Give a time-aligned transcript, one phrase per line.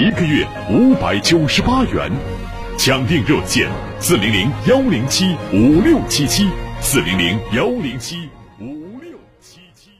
[0.00, 2.10] 一个月五百九十八元。
[2.78, 6.48] 抢订热线：四零零幺零七五六七七，
[6.80, 8.26] 四零零幺零七
[8.58, 9.90] 五六七七。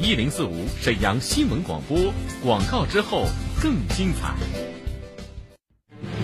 [0.00, 3.26] 一零四五沈阳新闻广播广告之后
[3.62, 4.34] 更精彩。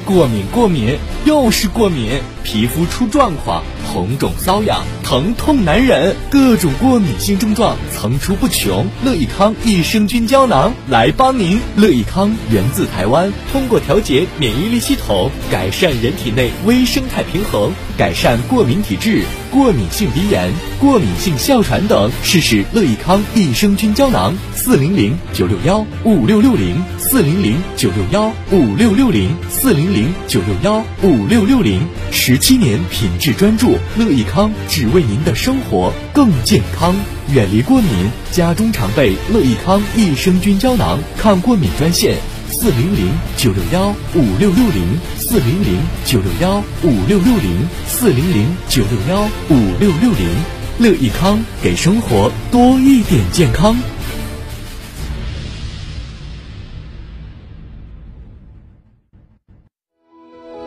[0.04, 3.62] 过敏，过敏，又是过敏，皮肤出状况，
[3.94, 8.84] 红肿瘙痒，疼痛难忍，各种过敏性症状层出不穷。
[9.04, 11.60] 乐益康益生菌胶囊来帮您。
[11.76, 19.22] 乐益康源自台湾，通过调节免疫力系统，改善人体内微生态平衡，改善过敏体质、
[19.52, 22.10] 过敏性鼻炎、过敏性哮喘等。
[22.24, 31.80] 试试乐益康益生菌胶囊，四零零九六幺五六六零，四零零九六幺五六六零，四零零九六幺五六六零。
[32.10, 36.94] 十七年品质专注，乐益康只为您的生活更健康，
[37.32, 37.90] 远离过敏。
[38.30, 42.16] 家中常备乐益康益生菌胶囊，抗过敏专线：
[42.50, 50.28] 四零零九六幺五六六零，四零零九六幺五六六零，四零零九六幺五六六零。
[50.76, 53.76] 乐益康给生活多一点健康。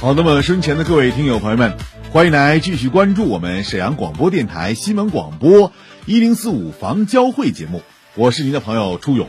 [0.00, 1.76] 好，那么身前的各位听友朋友们，
[2.12, 5.72] 欢迎来继续关注我们沈阳广播电台新闻广播
[6.06, 7.82] 一零四五房交会节目，
[8.14, 9.28] 我是您的朋友初勇。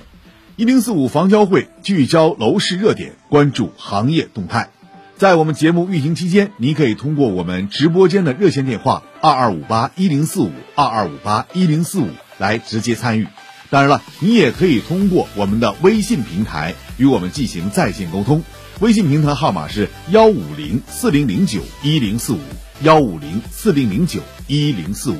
[0.58, 4.70] 一零四五房交会聚焦楼市热点，关注行业动态。
[5.18, 13.28] 在我们节目运行期间，您可以通过我们直播间的热线电话二二五八一零四五二二五八一零四五来直接参与。
[13.72, 18.44] 当然了，你也可以通过我们的微信平台与我们进行在线沟通。
[18.80, 22.40] 微信平台号码是幺五零四零零九一零四五
[22.82, 25.18] 幺五零四零零九一零四五。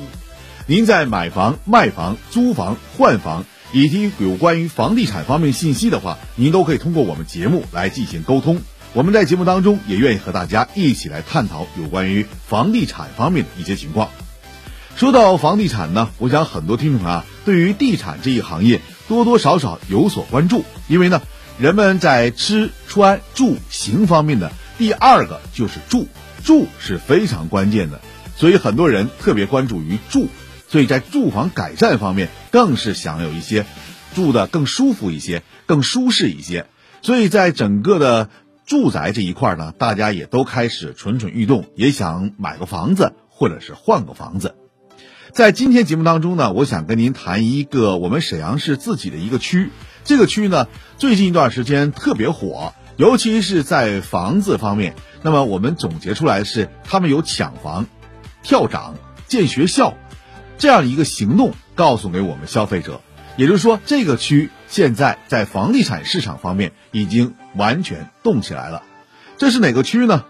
[0.66, 3.44] 您在买房、卖房、租房、换房
[3.74, 8.62] 以及有关于房地产方面信息的话，您都可以通过我们节目来进行沟通。
[8.94, 14.08] 我们在节目当中也愿意和大家一起来探讨有关于房地产方面的一些情况。
[14.96, 21.20] 说到房地产呢，我想很多听众啊，对于地产这一行业多多少少有所关注，因为呢。
[21.60, 26.08] 人们在吃穿住行方面的第二个就是住，
[26.42, 28.00] 住是非常关键的，
[28.34, 30.28] 所以很多人特别关注于住，
[30.68, 33.66] 所以在住房改善方面更是想有一些
[34.14, 36.64] 住的更舒服一些、更舒适一些，
[37.02, 38.30] 所以在整个的
[38.64, 44.54] 住宅这一块呢，大家也都开始蠢蠢欲动，也想买个房子或者是换个房子。
[45.30, 49.70] 在今天节目当中呢，我想跟您谈一个我们沈阳市自己的一个区。
[50.10, 50.66] 这个区呢，
[50.98, 54.96] 最近一段时间特别火，尤其是在房子方面。
[55.22, 57.86] 那么我们总结出来是，他们有抢房、
[58.42, 58.96] 跳涨、
[59.28, 59.94] 建学校
[60.58, 63.02] 这样一个行动，告诉给我们消费者。
[63.36, 68.82] 也就是说，这个区现在在房地产市场方面已经完全动起来了。
[69.38, 70.24] 这是哪个区呢？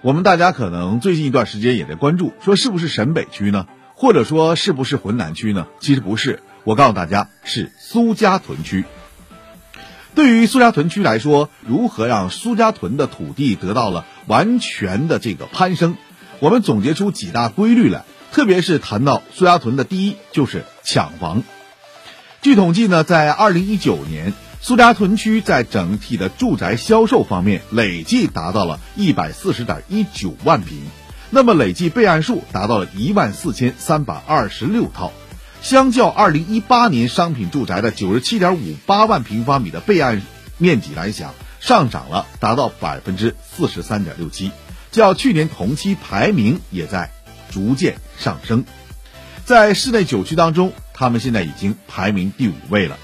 [0.00, 3.66] 我们大家可能最近一段时间也在关注，说是不是沈北区呢？
[3.96, 5.66] 或者说是不是浑南区呢？
[5.78, 8.86] 其实不是，我告诉大家是苏家屯区。
[10.16, 15.98] 对于苏家屯区来说，如何让苏家屯的土地得到了完全的这个攀升？
[16.40, 21.42] 我们总结出几大规律来，特别是谈到苏家屯的第一就是抢房。
[22.40, 24.32] 据统计呢，在二零一九年，
[24.62, 30.78] 苏家屯区在整体的住宅销售方面累计达到了一百四十点一九万平，
[31.28, 35.12] 那么累计备案数达到了一万四千三百二十六套，
[35.62, 40.22] 相较二零一八年商品住宅的九十七点五八万平方米的备案
[40.58, 44.52] 面积来讲，上涨了达到百分之四十三点六七，
[44.92, 47.10] 较去年同期排名也在
[47.50, 48.64] 逐渐上升。
[49.44, 52.96] 在市内九区当中，他们现在已经排名第五位了。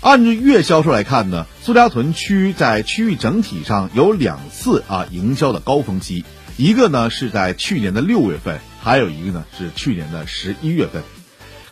[0.00, 6.24] 按照月销售来看呢，苏家屯区在区域整体上有两次啊营销的高峰期，
[6.56, 11.02] 一个呢是在去年的六月份，还有一个呢是去年的十一月份。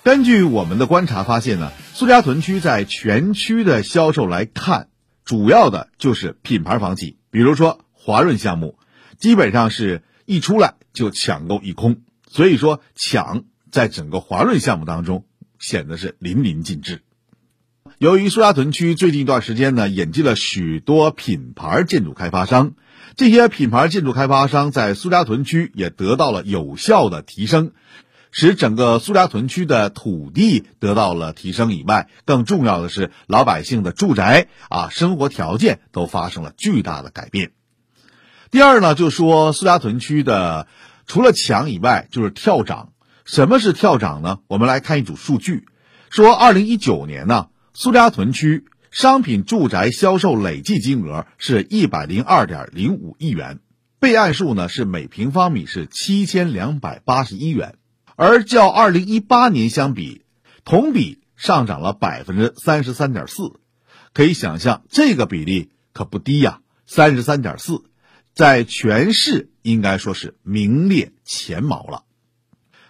[0.02, 4.88] 根据我们的观察发现呢，苏家屯区在全区的销售来看，
[5.24, 8.78] 主要的就是品牌房企，比如说华润项目，
[9.18, 11.98] 基本上是一出来就抢购一空，
[12.28, 13.44] 所以说抢。
[13.70, 15.26] 在整个华润项目当中，
[15.60, 17.02] 显得是淋漓尽致。
[17.98, 22.72] 由于苏家屯区最近一段时间呢，引进了许多品牌建筑开发商，
[23.14, 27.70] 这些品牌建筑开发商在苏家屯区也得到了有效的提升，
[28.32, 37.52] 使整个苏家屯区的土地得到了提升以外，更重要的是老百姓的住宅啊生活条件都发生了巨大的改变。
[38.50, 40.66] 第二呢，就说苏家屯区的
[41.06, 42.92] 除了抢以外，就是跳涨。
[43.24, 44.38] 什么是跳涨呢？
[44.48, 45.66] 我们来看一组数据，
[46.08, 53.60] 说二零一九年呢，苏家屯区商品住宅销售累计金额是一百零二点零五亿元，
[54.00, 57.76] 备案数呢是每平方米是七千两百八十一元，
[58.22, 60.26] 而较二零一八年相比，
[60.66, 63.54] 同比上涨了百分之三十三点四，
[64.12, 67.82] 可以想象这个比例可不低呀，三十三点四，
[68.34, 72.02] 在全市应该说是名列前茅了。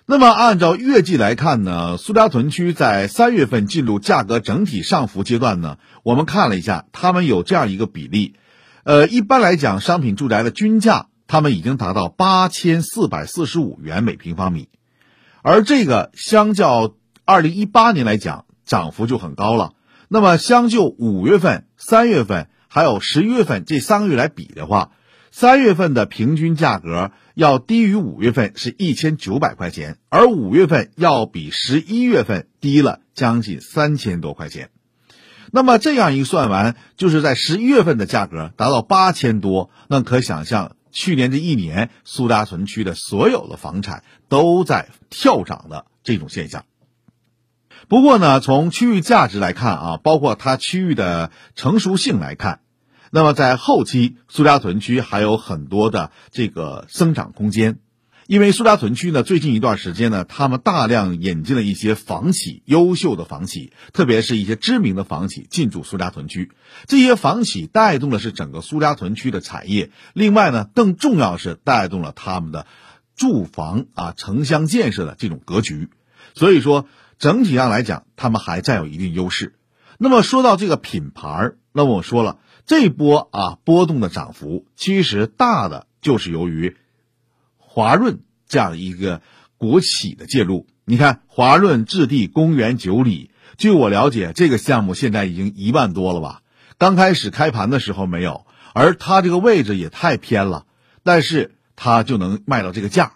[0.05, 5.79] 那么，按照月季来看呢，苏家屯区在三月份进入价格整体上浮阶段呢。
[6.03, 8.35] 我们看了一下，他们有这样一个比例，
[8.83, 14.69] 呃，一般来讲，商品住宅的均价，他们已经达到八千四百四十五元每平方米，
[15.43, 16.95] 而这个相较
[17.25, 19.73] 二零一八年来讲，涨幅就很高了。
[20.09, 24.91] 那么，相就五月份、三月份还有十一月份这三个月来比的话，
[25.31, 27.13] 三月份的平均价格。
[27.35, 34.69] 要低于五月份是一千九百块钱，而五月份要比十一月份低了将近三千多块钱。
[35.51, 46.65] 那么这样一算完，就是在十一月份的价格达到八千多，那可想象去年这一年苏家屯区的所有的房产都在跳涨的这种现象。
[47.89, 52.61] 不过呢，从区域价值来看啊，包括它区域的成熟性来看。
[53.11, 57.81] 那么在后期，苏家屯区还有很多的这个增长空间，
[58.31, 66.53] 因为苏家屯区呢，最近一段时间呢，他们大量引进了一些房企，优秀的房企，特别是一些知名的房企进驻苏家屯区，
[66.87, 69.91] 这些房企带动的是整个苏家屯区的产业。
[70.13, 72.69] 另外呢，更重要是带动了他们的
[73.17, 75.89] 住房啊城乡建设的这种格局。
[76.35, 76.87] 所以说，
[77.19, 79.57] 整体上来讲，他们还占有一定优势。
[79.99, 82.39] 那么说到这个品牌，那么我说了。
[82.65, 86.77] 这波啊波动的涨幅，其实大的就是由于
[87.73, 89.23] 华润这样一个
[89.57, 90.67] 国企的介入。
[90.85, 96.43] 你看，华润置地公园九里，据我了解，这个项目现在已经一万多了吧？
[96.77, 100.67] 刚开始开盘的时候没有，而它这个位置也太偏了，
[101.05, 103.13] 但是它就能卖到这个价，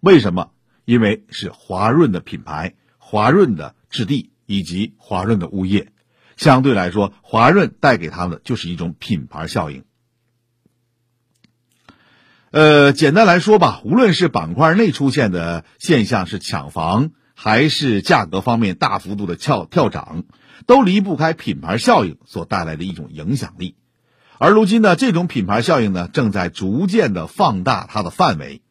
[0.00, 0.52] 为什么？
[0.86, 5.92] 因为是华润的品牌、华润的置地以及华润的物业。
[6.38, 9.84] 相对来说，华润带给他们的就是一种品牌效应。
[12.50, 20.24] 呃，简单来说吧，无论是板块内出现的现象是抢房，还是价格方面大幅度的跳跳涨，
[20.66, 23.74] 都离不开品牌效应所带来的一种影响力。
[24.38, 28.62] 而如今呢，这种品牌效应呢，正在逐渐的放大它的范围。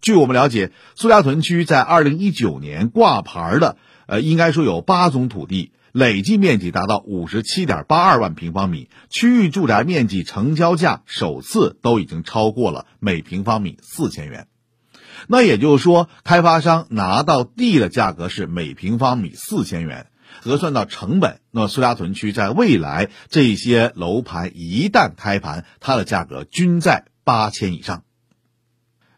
[0.00, 3.76] 据我们了解，苏家屯区在二零一九年挂牌的，
[4.06, 5.72] 呃，应该说有八宗土地。
[5.92, 14.46] 累计面积达到五十七点八二万平方米，区域住宅面积成交价首次都已经超过了每平方米四千元。
[15.26, 20.06] 那也就是说，开发商拿到地的价格是每平方米四千元，
[20.40, 28.04] 核算到成本，那么苏家屯区在未来这些楼盘一旦开盘，它的价格均在八千以上。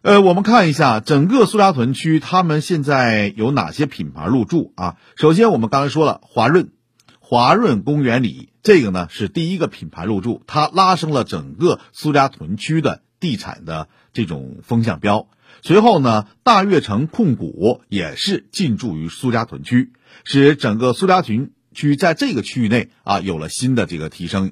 [0.02, 4.96] 呃，我们看一下整个苏家屯区，他们现在有哪些品牌入驻啊？
[5.14, 6.72] 首先，我们刚才说了华润，
[7.20, 15.28] 华润公园里这个呢是第一个品牌入驻，它拉升了整个苏家屯区的地产的这种风向标。
[15.62, 19.92] 随后呢，大悦城控股也是进驻于苏家屯区，
[20.24, 24.50] 使整个苏家屯区在这个区域内啊有了新的这个提升。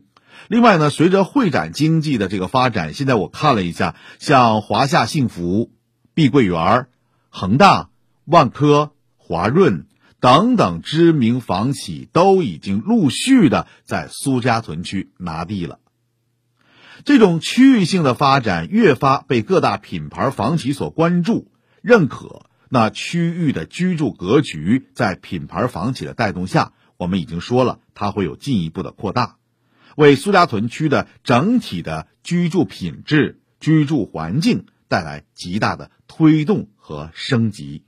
[0.48, 5.70] 另外呢，随着会展经济的这个发展，现在我看了一下，像华夏幸福、
[6.14, 6.88] 碧桂园、
[7.28, 7.90] 恒大、
[8.24, 9.86] 万科、华润
[10.20, 15.78] 等等知名房企都已经陆续的在苏家屯区拿地了。
[17.04, 22.46] 这种区域性的发展越发被各大品牌房企所关注、认可。
[22.72, 29.38] 那区域的居住格局在品牌房企的带动下，我们已经说了，它会有进一步的扩大。
[29.96, 37.84] 为苏家屯区的整体的居住品质、居住环境带来极大的推动和升级。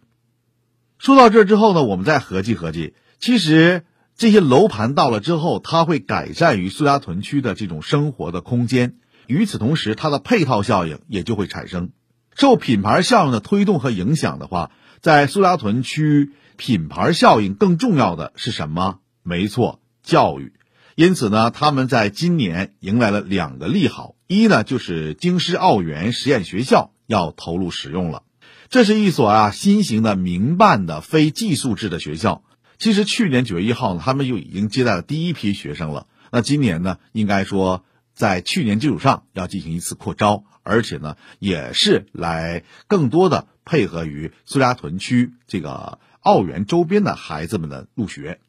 [0.99, 3.85] 说到这之后呢，我们再合计合计，其实
[4.17, 8.97] 这些楼盘到了之后，它会改善于苏家屯区的这种生活的空间。
[9.27, 11.91] 与此同时，它的配套效应也就会产生。
[12.35, 19.01] 受品牌效应的推动和影响的话，在苏家屯区，品牌效应更重要的是什么？
[19.23, 20.53] 没错，教育。
[20.95, 28.25] 因此呢，他们在今年迎来了两个利好：一呢，就是京师奥园实验学校要投入使用了，
[28.69, 32.45] 这是一所啊新型的民办的非寄宿制的学校。
[32.79, 36.07] 其实去年九月一号呢，他们就已经接待了第一批学生了。
[36.31, 48.41] 那今年呢，应该说在去年基础上要进行一次扩招，而且呢，也是来更多的配合于苏家屯区这个奥园周边的孩子们的入学。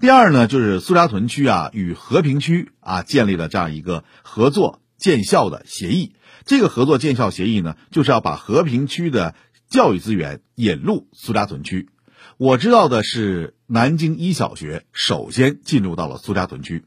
[0.00, 6.14] 第二呢，就是苏家屯区啊与和平区啊建立了这样一个合作建校的协议。
[6.44, 9.34] 这个合作建校协议呢，就是要把和平区的
[9.68, 11.88] 教育资源引入苏家屯区。
[12.36, 16.84] 我知道的是，南京一小学首先进入到了苏家屯区。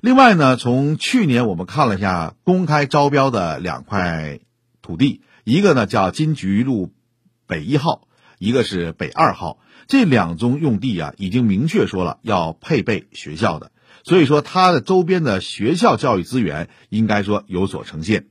[0.00, 4.38] 另外呢，从去年我们看了一下公开招标的两块
[4.80, 6.92] 土地，一个呢叫金菊路
[7.48, 8.06] 北一号，
[8.38, 9.58] 一个是北二号。
[9.86, 13.70] 这两宗用地啊，已经明确说了要配备学校的，
[14.02, 18.26] 所以说它的周边的学校教育资源应该说有所呈现。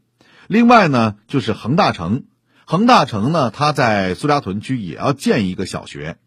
[0.47, 2.23] 另外呢，就是恒大城，
[2.65, 6.17] 恒大城呢，它在苏家屯区也要建一个小学，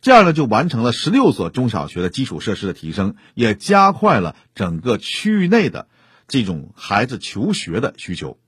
[0.00, 5.86] 这样呢就完成了十六所中小学的基础设施的提升，也加快了整个区域内的
[6.26, 8.38] 这种孩子求学的需求。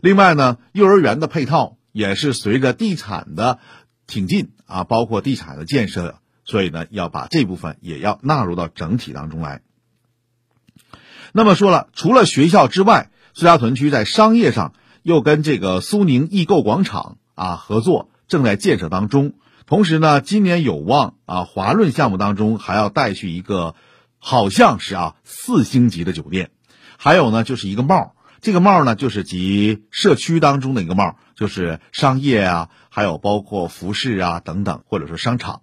[0.00, 3.58] 另外呢，幼儿园的配套也是随着地产的。
[4.10, 9.62] 挺进啊，包括地产的建设，所以呢，要把这部分也要纳入到整体当中来。
[11.32, 19.34] 那么说了，除了学校之外，苏家屯区在商业上又跟这个苏宁易购广场啊合作，正在建设当中。
[19.64, 23.76] 同时呢，今年有望啊，华润项目当中还要带去一个，
[24.18, 26.50] 好像是啊四星级的酒店，
[26.98, 28.16] 还有呢就是一个帽。
[28.40, 35.62] 这个帽呢，就是集社区当中的一个帽，就是商业啊，还有包括服饰啊等等，或者说商场。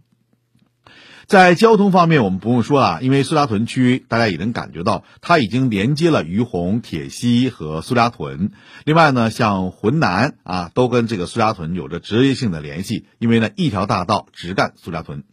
[1.25, 8.51] 在交通方面，我们不用说了，因为苏家屯区大家也能感觉到，它已经连接了于洪、铁西和苏家屯。
[8.85, 15.25] 另外呢，像浑南啊，都跟这个苏家屯有着直接性的联系，因为呢，一条大道直干苏家屯。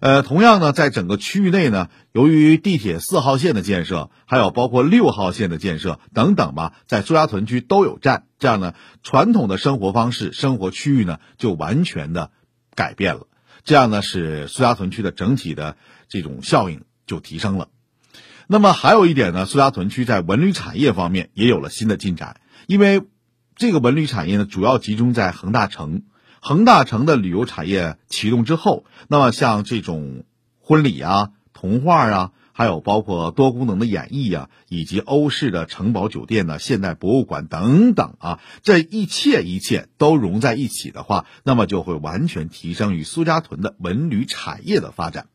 [0.00, 12.30] 呃，同样呢，在整个区域内呢，由于地铁四号线的建设，还有包括六号线的建设等等吧，在苏家屯区都有站，这样呢，传统的生活方式、生活区域呢，就完全的
[12.74, 13.26] 改变了。
[13.62, 15.76] 这样呢，使苏家屯区的整体的
[16.08, 17.68] 这种效应就提升了。
[18.46, 23.02] 那么还有一点呢，苏家屯区在文旅产业方面也有了新的进展，因为
[23.54, 26.04] 这个文旅产业呢，主要集中在恒大城。
[26.40, 30.24] 恒大城的旅游产业启动之后，那么像这种
[30.58, 45.26] 婚礼啊、童话啊，还有包括多功能的演艺啊，以及欧式的城堡酒店呢、现代博物馆等等啊，这一切一切都融在一起的话，那么就会完全提升与苏家屯的文旅产业的发展。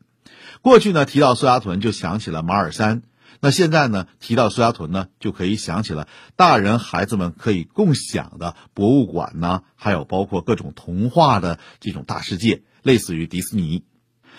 [0.60, 3.02] 过去呢，提到苏家屯就想起了马尔山。
[3.40, 13.84] 那现在呢，提到苏家屯呢，就可以想起了大人孩子们可以共享的博物馆呢，还有包括各种童话的这种大世界，类似于迪士尼。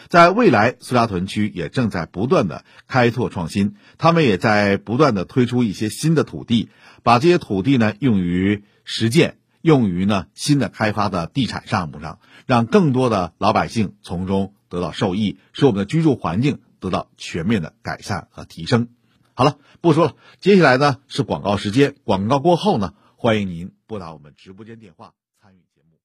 [0.10, 6.70] 在未来，苏家屯区也正在不断的开拓创新，他们也在不断的推出一些新的土地，
[7.04, 9.38] 把这些土地呢用于实践。
[9.62, 18.89] 用于呢新的开发的地产项目上，让更多的老百姓从中得到受益，使我们的居住环境得到全面的改善和提升。
[19.34, 26.00] 好了，不说了，接下来呢是广告时间，广告过后呢，欢迎您拨打我们直播间电话参与节目。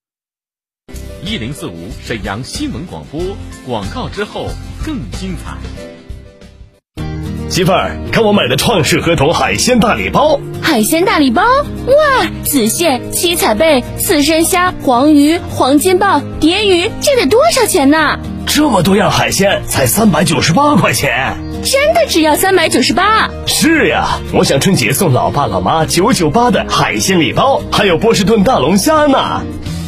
[1.26, 3.20] 一零四五沈阳新闻广播，
[3.64, 4.48] 广告之后
[4.84, 6.01] 更精彩。
[7.52, 10.40] 媳妇儿，看我买的创世合同海鲜大礼包。
[10.62, 18.18] 海鲜大礼包，哇，紫蟹、七彩贝、刺身虾、黄鱼、黄金鲍、蝶鱼，这得多少钱呢？
[18.46, 21.36] 这么多样海鲜，才三百九十八块钱。
[21.62, 23.28] 真的只要三百九十八？
[23.44, 29.42] 是呀，我想春节送老爸老妈九九八的海鲜礼包，还有波士顿大龙虾呢。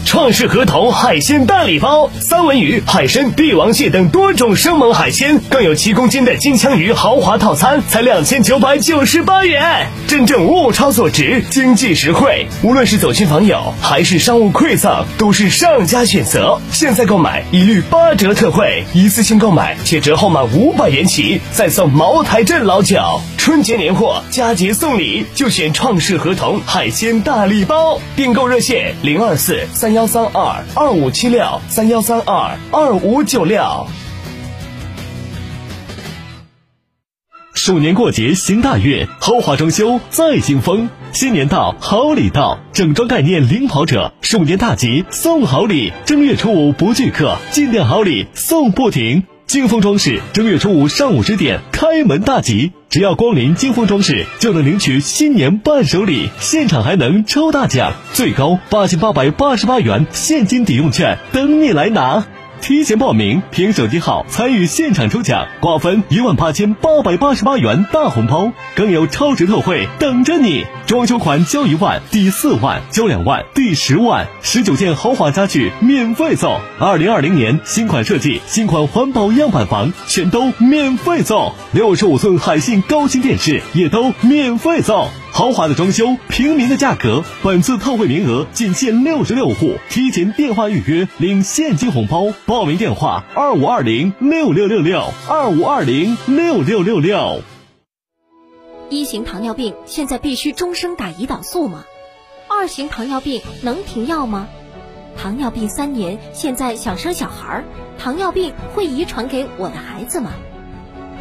[0.05, 12.47] 创世合同海鲜大礼包，三文鱼、海参、帝王蟹等多种生猛海鲜，更有七公斤的金枪鱼豪华套餐，才两千九百九十八元，真正物超所值，经济实惠。
[12.63, 16.61] 无论是走亲访友还是商务馈赠，都是上佳选择。
[16.71, 23.01] 现在购买一律八折特惠，一次性购买且折后满五百元起，再送茅台镇老酒。
[23.37, 28.01] 春节年货，佳节送礼，就选创世合同海鲜大礼包。
[28.17, 33.87] 订购热线零二四三幺三二二五七六三幺三二二五九六。
[37.55, 40.91] 鼠年过节行大运，豪华装修再兴风。
[41.13, 49.23] 新年到，好礼到，整装概念领跑者，鼠年大吉送好礼，正月初五不聚客，进店好礼送不停。
[49.47, 62.27] 金风装饰正月初五上午十点开门大吉，只要光临金风装饰，就能领取新年伴手礼，现场还能抽大奖，最高八千八百八十八元现金抵用券等你来拿。
[62.65, 70.65] 提前报名，凭手机号参与现场抽奖，瓜分一万八千八百八十八元大红包，更有超值特惠等着你！
[70.87, 76.59] 装修款交一万抵四万，交两万抵十万，十九件豪华家具免费送。
[76.81, 85.07] 二零二零年新款设计、新款环保样板房全都免费送，六十五寸海信高清电视也都免费送。
[85.37, 92.33] 豪华的装修，平民的价格，本次特惠名额仅限六十六户，提前电话预约领现金红包。
[92.47, 97.43] 报名电话：二五二零六六六六二五二零六六六六。
[98.91, 101.83] 一型糖尿病现在必须终生打胰岛素吗？
[102.49, 104.47] 二型糖尿病能停药吗？
[105.17, 107.65] 糖尿病三年，现在想生小孩儿，
[107.99, 110.31] 糖尿病会遗传给我的孩子吗？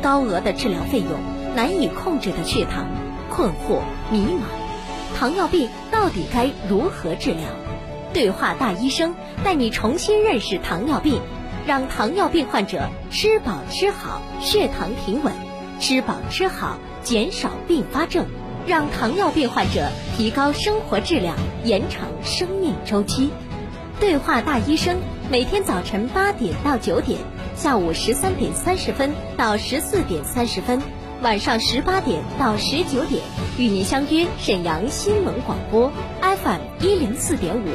[0.04, 1.10] 高额的治疗费用，
[1.56, 2.86] 难以控制的血糖。
[3.34, 7.42] 困惑、迷茫，糖尿病到底该如何治疗？
[8.14, 11.20] 对话大医生带你重新认识糖尿病，
[11.66, 15.34] 让糖尿病患者吃饱吃好，血糖平稳；
[15.80, 18.28] 吃饱吃好，减少并发症，
[18.68, 23.32] 让糖尿病患者提高生活质量，延长生命周期。
[24.00, 24.98] 对话大医生
[25.32, 27.20] 每天早晨八点到九点，
[27.56, 30.80] 下午十三点三十分到十四点三十分。
[31.22, 33.23] 晚上十八点到十九点，
[33.56, 37.68] 与您相约沈阳新闻广播 FM 一零四点五，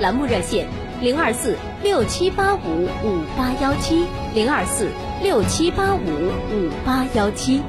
[0.00, 0.66] 栏目热线
[1.00, 4.88] 零二四六七八五五八幺七零二四
[5.22, 7.62] 六七八五五八幺七。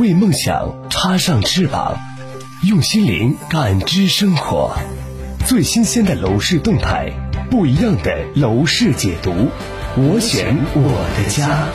[0.00, 1.98] 为梦想插上翅膀，
[2.66, 4.74] 用心灵感知生活，
[5.46, 7.12] 最新鲜的楼市动态。
[7.50, 9.30] 不一样的楼市解读，
[9.94, 11.68] 我选我的家。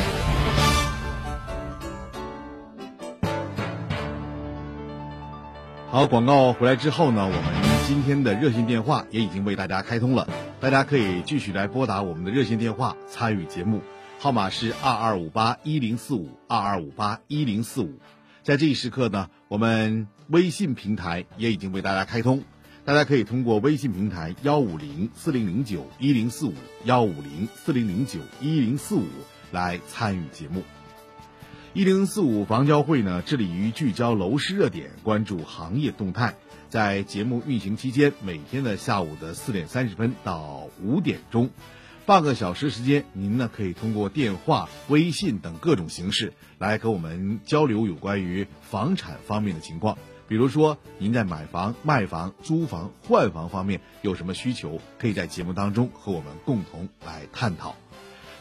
[5.91, 7.43] 好，广告回来之后呢，我们
[7.85, 10.27] 今天的热线电话也已经为大家开通了，
[10.59, 13.83] 大家可以继续来拨打我们的热线电话参与节目，
[14.17, 17.99] 号码是二二五八一零四五二二五八一零四五。
[18.41, 22.41] 在这一时刻呢，我们微信平台也已经为大家开通。
[22.87, 26.53] 大家可以通过微信平台幺五零四零零九一零四五
[26.85, 29.03] 幺五零四零零九一零四五
[29.51, 30.63] 来参与节目。
[31.73, 36.35] 一零四五房交会呢，致力于聚焦楼市热点，关注行业动态。
[36.69, 41.49] 在节目运行期间，每天的下午的四点三十分到五点钟，
[42.05, 49.97] 半个小时时间，您呢可以通过电话、微信等各种形式来和我们交流有关于房产方面的情况。
[50.27, 57.75] 比如说，您在买房、卖房、租房、换房方面有什么需求，可以在节目当中和我们共同来探讨。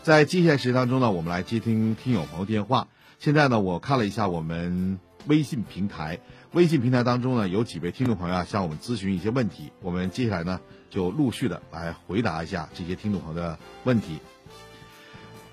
[0.03, 2.89] 在接下来时间当中呢，我们来接听听友朋友电话。
[3.21, 6.19] 现在呢，我看了一下我们微信平台，
[6.53, 14.19] 微信平台当中呢，有几位听众朋友啊向我们咨询一些问题，我们接下来呢就陆续的来回答一下这些听众朋友的问题。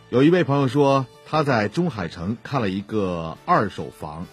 [0.09, 4.25] 有一位朋友说，他在中海城看了一个二手房。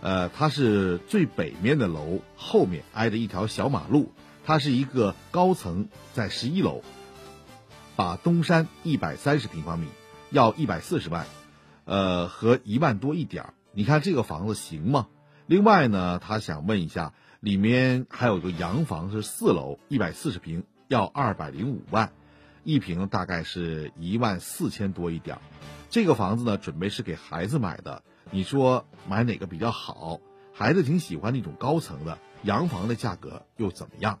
[0.00, 4.12] 呃，它是最北面的楼，后面挨着一条小马路，
[4.44, 6.82] 它是一个高层，在十一楼，
[7.96, 9.88] 把东山一百三十平方米，
[10.30, 11.26] 要一百四十万，
[11.84, 13.54] 呃，和一万多一点儿。
[13.72, 15.08] 你看这个房子行吗？
[15.46, 22.12] 另外呢，他想问一下，里面还有个洋房是四楼，一百四十平，要二百零五万，
[22.62, 25.42] 一平大概是一万四千多一点儿。
[25.90, 28.02] 这个房子呢，准备是给孩子买的。
[28.30, 30.20] 你说买哪个比较好？
[30.52, 34.18] 孩子挺喜欢那种高层的洋房的价格又怎么样？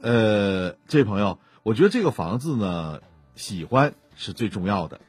[0.00, 3.00] 呃，这位朋友，我觉得这个房子呢，
[3.34, 5.00] 喜欢是最重要的。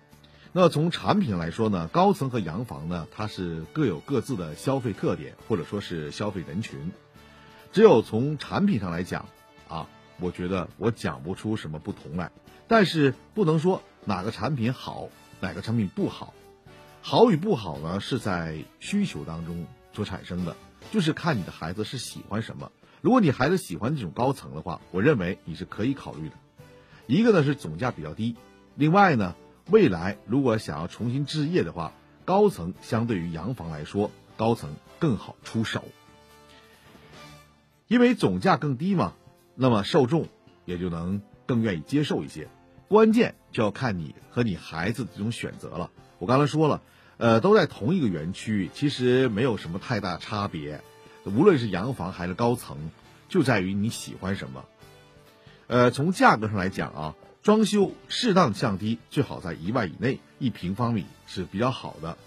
[0.51, 6.91] 那从产品来说呢，高层和洋房呢，它是各有各自的消费特点，或者说是消费人群。
[7.71, 9.30] 只有从产品上来讲，
[9.69, 9.88] 啊，
[10.19, 12.32] 我觉得我讲不出什么不同来。
[12.67, 15.08] 但是不能说哪个产品好，
[15.39, 16.34] 哪个产品不好。
[17.01, 20.55] 好与不好呢，是在需求当中所产生的，
[20.91, 22.71] 就是看你的孩子是喜欢什么。
[23.01, 26.35] 如果你孩子喜欢这种高层的话，我认为你是可以考虑的。
[27.07, 28.35] 一个呢是总价比较低，
[28.75, 29.35] 另外呢，
[29.69, 35.83] 未来如果想要重新置业的话，高层相对于洋房来说，高层更好出手，
[37.87, 39.15] 因为总价更低嘛，
[39.55, 40.27] 那么受众
[40.65, 42.47] 也就能更愿意接受一些。
[42.87, 45.89] 关键就要看你和你孩子的这种选择了。
[46.21, 46.84] 我刚才说了，
[47.17, 50.81] 呃，都在同一个园区，其实没有什么太大差别。
[51.23, 52.91] 无论是洋房还是高层，
[53.27, 54.65] 就在于你喜欢什么。
[55.65, 62.19] 呃，从价格上来讲啊，装修适当降低，最好在一万以内一平方米是比较好的。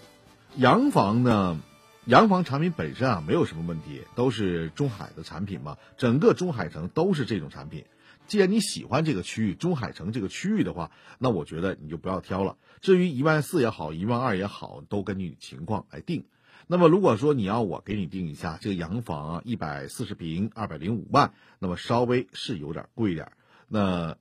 [0.57, 1.57] 洋房呢，
[2.03, 7.85] 洋房产品本身啊没有什么问题，都是中海的产品嘛，整个中海城都是这种产品。
[8.27, 12.57] 既然你喜欢这个区域，中海城这个区域的话，那我觉得你就不要挑了。
[12.81, 16.25] 至于一万四也好，一万二也好，都根据你情况来定。
[16.67, 23.31] 那么如果说你要我给你定一下，这个洋房一百四十平，二百零五万，那么稍微是有点贵点。
[23.67, 24.17] 那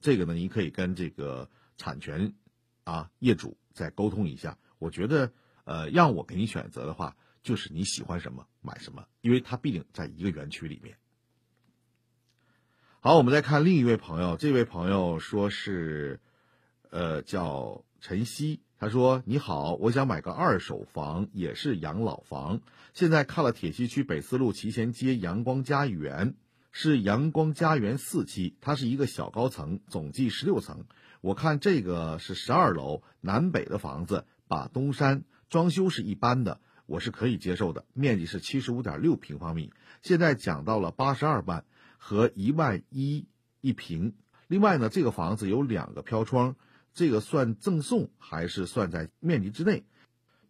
[0.00, 2.34] 这个呢，你可以跟这个产权
[2.84, 4.58] 啊业主再沟通一下。
[4.78, 5.32] 我觉得，
[5.64, 10.98] 呃，让我给你选择的话，就是你喜欢什么买什么，因为它毕竟在一个园区里面。
[13.00, 14.36] 好，我们再看另一位朋友。
[14.36, 16.18] 这位朋友说是，
[16.90, 18.60] 呃，叫陈曦。
[18.76, 22.60] 他说：“你好，我想买个二手房，也是养老房。
[22.94, 26.34] 现在看了铁西区北四路旗贤街阳光家园，
[26.72, 30.84] 是阳光家园四期，它是一个小高层，总计十六层。
[31.20, 37.84] 我看这个是十二楼南北的房子，把东山装修是一般的，我是可以接受的。
[37.92, 41.64] 面积是七十五点六平方米，现在讲到了八十二万。”
[41.98, 43.26] 和一万一
[43.60, 44.14] 一平。
[44.46, 46.56] 另外呢，这个房子有两个飘窗，
[46.94, 49.84] 这个算赠送还是算在面积之内？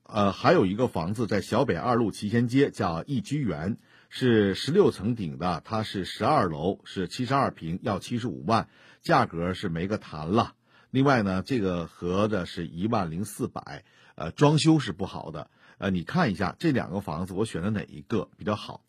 [0.05, 3.77] 呃，还有一个房子在小北二路旗贤街，叫逸居园，
[4.09, 8.69] 是十六层顶的，它是十二楼，是七十二平，要七十五万，
[9.03, 10.55] 价格是没个谈了。
[10.91, 13.85] 另外呢，这个合的是一万零四百，
[14.15, 15.51] 呃，装修是不好的。
[15.77, 18.83] 呃，你看一下这两个房子，我选的哪一个比较好？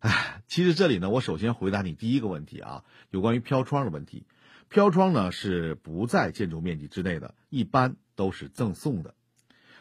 [0.00, 4.24] 哎，其实这里呢，我首先回答你第一个问题啊，有关于飘窗的问题。
[4.70, 9.14] 飘窗呢是不在建筑面积之内的，一般都是赠送的。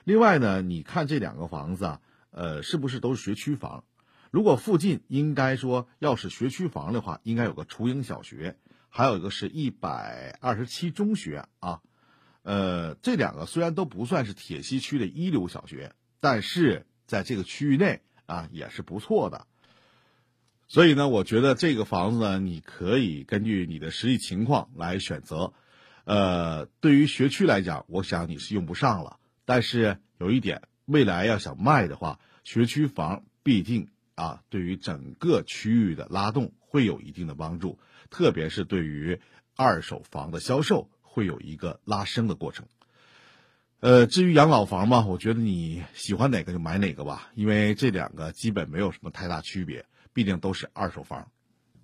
[0.04, 2.02] 另外呢，你看这两个房子啊，
[2.32, 3.86] 呃，是不是都是学区房？
[4.30, 8.58] 如果附近应该说要是学区房的话，应该有个雏鹰小学，
[8.90, 11.80] 还有一个是一百二十七中学啊。
[12.44, 19.48] 呃，这两个虽然都不算是铁西区的一流小学，但是在这个区域内啊也是不错的。
[20.72, 25.52] 所以呢，我觉得这个房子呢，你可以根据你的实际情况来选择。
[26.06, 29.18] 呃，对于学区来讲，我想你是用不上了。
[29.46, 37.80] 但是有一点，未来要想卖的话，学区房必定啊，对于整个区域的拉动会有一定的帮助，
[38.12, 39.20] 特别是对于
[39.56, 42.68] 二手房的销售会有一个拉升的过程。
[43.80, 49.86] 呃，至于养老房嘛，我觉得你喜欢哪个就买哪个吧，因为这两个基本没有什么太大区别。
[50.20, 51.32] 毕竟都是二手房。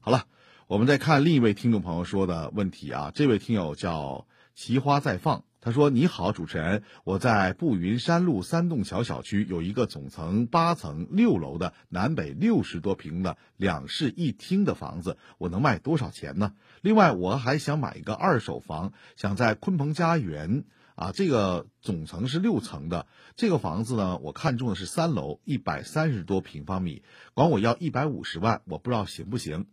[0.02, 0.26] 好了，
[0.68, 3.10] 我们再看另一位听众朋友说的问题啊。
[3.16, 16.52] 这位听友叫奇花再放，他说：“你好，主持人，我在步云山路三洞桥小区有一个总层八层六楼的南北六十多平的两室一厅的房子，我能卖多少钱呢？
[16.82, 23.06] 另外，我还想买一个二手房，想在鲲鹏家园。”啊，这个总层是六层的，
[23.36, 27.04] 这个房子呢，我看中的是三楼，一百三十多平方米，
[27.34, 29.68] 管我要一百五十万，我不知道行不行。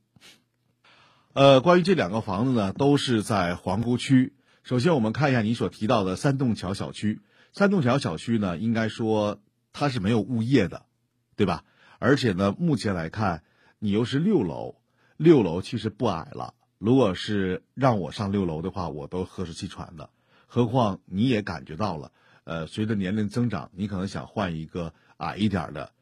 [1.33, 4.35] 呃，关于这两个房子呢，都是在皇姑区。
[4.65, 7.21] 首先，我们看一下你所提到的三洞桥小区。
[7.53, 9.41] 三洞桥小区呢，应该说
[9.73, 10.87] 它是没有物业的，
[11.37, 11.65] 对吧？
[11.99, 13.45] 而且呢，目前来看，
[13.79, 14.75] 你又是六楼，
[15.17, 16.55] 六楼其实不矮了。
[16.79, 20.11] 如果是让我上六楼的话，我都喝气喘的。
[20.55, 22.13] 何况你也感觉到了，
[22.45, 25.93] 呃，随着年龄增长，你可能想换一个矮一点的。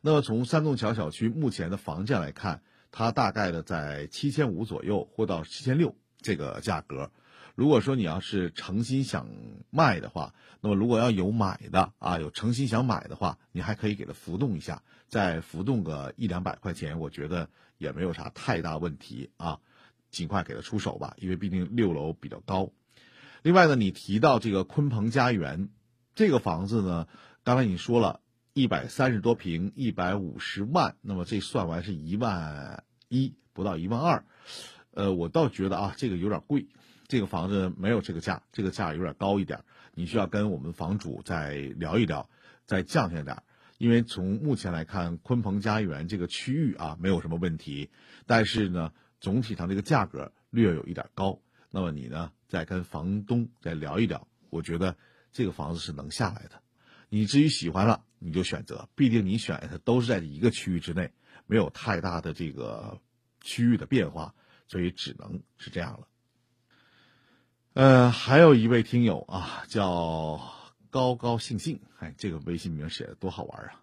[0.00, 7.10] 那么从三栋桥小区目前的房价来看，它大概的在七千五左右或到七千六这个价格。
[7.54, 9.28] 如果说你要是诚心想
[9.68, 19.60] 卖的话，那么如果要有买的啊，有诚心想买的话，你还可以给它浮动一下，再浮动个一两百块钱，我觉得也没有啥太大问题啊。
[20.10, 22.70] 尽快给它出手吧，因为毕竟六楼比较高。
[23.44, 25.68] 另外呢，你提到这个鲲鹏家园，
[26.14, 27.06] 这个房子呢，
[27.42, 28.20] 刚才你说了
[28.54, 34.24] 一百三十多平，一百五十万，那么这算完是一万一，不到一万二。
[34.92, 36.68] 呃，我倒觉得啊，这个有点贵，
[37.06, 42.30] 这个房子没有这个价，这个价有点高一点，你需要跟我们房主再聊一聊，
[42.64, 43.42] 再降下点。
[43.76, 47.90] 因为从目前来看，鲲鹏家园这个区域啊，没有什么问题，
[48.24, 48.90] 但是呢。
[49.20, 54.96] 总体上这个价格略有一点高，那么你呢再跟房东再聊一聊，我觉得
[55.32, 56.62] 这个房子是能下来的。
[57.08, 61.10] 你至于喜欢了，你就选择，毕竟你选的都是在一个区域之内，
[61.46, 63.00] 没有太大的这个
[63.40, 64.36] 区域的变化，
[64.68, 66.06] 所以只能是这样了。
[67.72, 70.40] 呃，还有一位听友啊，叫
[70.90, 73.82] 高高兴兴，哎，这个微信名写的多好玩啊！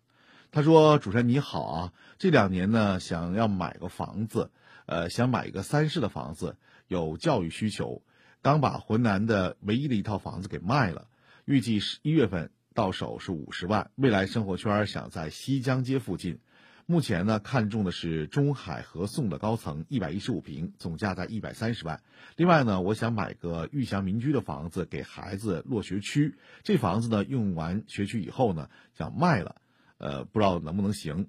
[0.50, 4.50] 他说：“主持人你好啊，这两年呢想要买个房子。”
[4.88, 6.58] 呃，想买一个三室的房子，
[6.88, 8.02] 有教育需求，
[8.42, 11.08] 刚把浑南的唯一的一套房子给卖了，
[11.46, 13.92] 预计是一月份到手是五十万。
[13.96, 16.40] 未来生活圈想在西江街附近，
[16.88, 22.02] 目前呢看中的是中海和颂的高层，一百一十五平，总价在一百三十万。
[22.36, 29.58] 另外呢，我想买个玉祥民居的房子给孩子落学区，这房子呢用完学区以后呢想卖了，
[30.00, 31.28] 呃，不知道能不能行。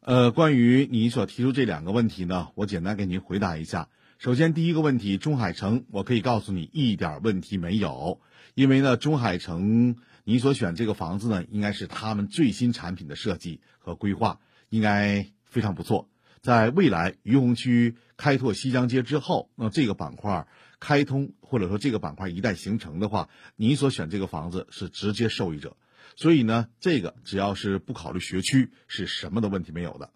[0.00, 3.88] 呃，关于你所提出这两个问题呢，我简单给您回答一下。
[4.18, 8.18] 首先，第一个问题，中海城，我可以告诉你一点问题没有，
[8.54, 16.08] 因为呢，中海城你所选这个房子呢，应该是他们最新产品的设计和规划，应该非常不错。
[16.40, 20.48] 在未来于洪区开拓西江街之后，那这个板块
[20.80, 25.76] 开通或者说这个板块一旦形成的话，你所选这个房子是直接受益者。
[26.16, 30.10] 所以呢，这个只要是不考虑学区，是什么的问题没有的。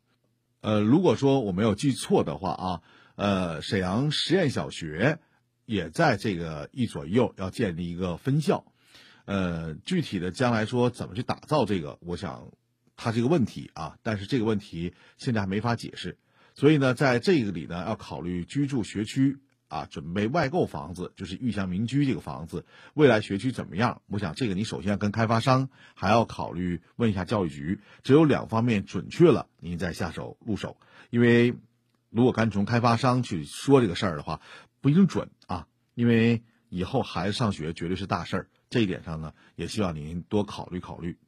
[0.63, 2.83] 呃，如果说我没有记错的话啊，
[3.20, 5.18] 呃，沈阳实验小学
[5.66, 8.64] 也在这个一左右要建立一个分校。
[9.26, 12.50] 呃，具体的将来说怎么去打造这个，我想
[12.96, 16.16] 它是一个问题啊，但是这个问题现在还没法解释。
[16.54, 19.37] 所以呢，在这个里呢，要考虑居住学区。
[19.68, 24.02] 啊，准备外购房子，就是玉祥民居这个房子，未来学区怎么样？
[24.09, 30.76] 我想这个你首先要跟开发商，还要考虑问一下教育局，只有两方面准确了，您再下手入手。
[31.11, 31.54] 因为
[32.11, 34.40] 如果敢从开发商去说这个事儿的话，
[34.81, 35.66] 不一定准啊。
[35.94, 41.18] 因为以后孩子上学绝对是大事儿，这一点上呢，也希望您多考虑考虑。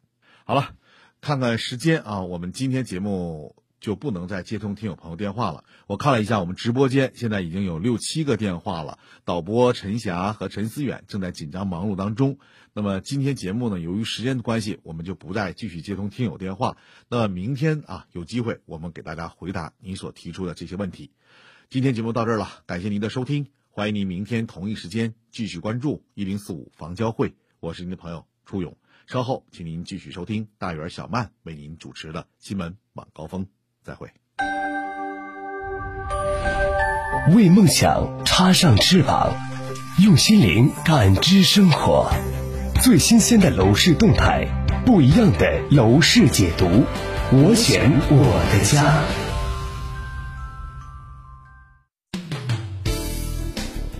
[0.45, 0.75] 好了，
[1.21, 3.62] 看看时间啊，我们今天节目。
[3.83, 5.65] 就不能再接通听友朋友电话了。
[5.89, 9.01] 我看了一下，我们直播间现在已经有六七个电话了。
[9.25, 12.39] 导播陈霞和陈思远正在紧张忙碌当中。
[12.73, 16.77] 那么今天节目呢，由于时间的关系，我们就不再继续接通听友电话。
[17.09, 21.11] 那明天啊，有机会我们给大家回答你所提出的这些问题。
[21.69, 27.35] 今天节目到这儿了，感谢您的收听，欢迎您明天同一时间继续关注一零四五房交会。
[27.59, 28.77] 我是您的朋友初勇，
[29.09, 33.62] 稍后请您继续收听大圆小曼为您主持的新闻晚高峰。
[33.83, 34.09] 再会。
[37.35, 39.33] 为梦想插上翅膀，
[39.99, 42.11] 用心灵感知生活。
[42.83, 44.49] 最新鲜的楼市动态，
[44.85, 46.85] 不一样的楼市解读。
[47.31, 49.03] 我选我的家。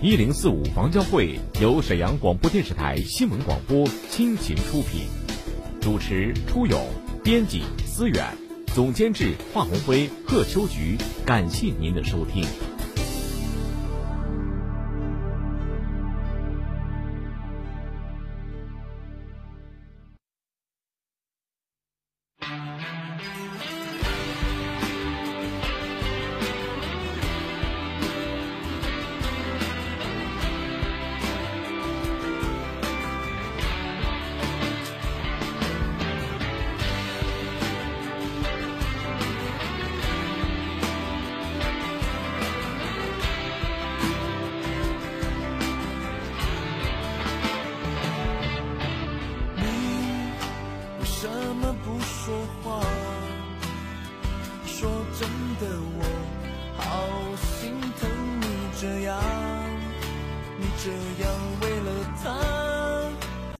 [0.01, 5.07] 一零四五房交会由沈阳广播电视台新闻广播倾情出品，
[5.79, 6.77] 主持出勇，
[7.23, 8.42] 编辑思远。
[8.73, 12.43] 总监制华红辉、贺秋菊，感谢您的收听。